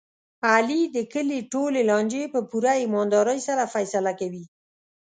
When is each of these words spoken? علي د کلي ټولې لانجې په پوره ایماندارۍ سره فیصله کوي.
علي 0.51 0.81
د 0.95 0.97
کلي 1.13 1.39
ټولې 1.53 1.81
لانجې 1.89 2.23
په 2.33 2.39
پوره 2.49 2.73
ایماندارۍ 2.81 3.39
سره 3.47 3.71
فیصله 3.73 4.11
کوي. 4.19 4.43